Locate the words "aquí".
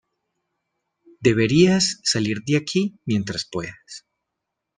2.57-2.99